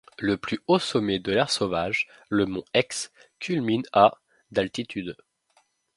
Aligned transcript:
Le 0.17 0.35
plus 0.35 0.59
haut 0.65 0.79
sommet 0.79 1.19
de 1.19 1.31
l’aire 1.31 1.51
sauvage, 1.51 2.07
le 2.29 2.47
mont 2.47 2.63
Aix 2.73 2.87
culmine 3.39 3.83
à 3.93 4.13
d’altitude. 4.49 5.15